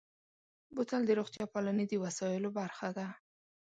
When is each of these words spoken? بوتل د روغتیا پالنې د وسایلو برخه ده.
بوتل 0.75 1.01
د 1.05 1.11
روغتیا 1.19 1.45
پالنې 1.53 1.85
د 1.87 1.93
وسایلو 2.03 2.49
برخه 2.59 2.87
ده. 2.97 3.07